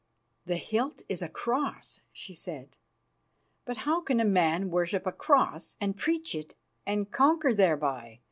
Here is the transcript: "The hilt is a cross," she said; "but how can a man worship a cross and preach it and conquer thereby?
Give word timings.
"The 0.47 0.57
hilt 0.57 1.03
is 1.07 1.21
a 1.21 1.29
cross," 1.29 2.01
she 2.11 2.33
said; 2.33 2.75
"but 3.65 3.77
how 3.85 4.01
can 4.01 4.19
a 4.19 4.25
man 4.25 4.71
worship 4.71 5.05
a 5.05 5.11
cross 5.11 5.75
and 5.79 5.95
preach 5.95 6.33
it 6.33 6.55
and 6.87 7.11
conquer 7.11 7.53
thereby? 7.53 8.19